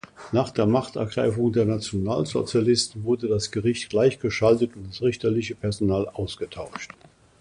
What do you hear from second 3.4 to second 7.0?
Gericht gleichgeschaltet und das richterliche Personal ausgetauscht.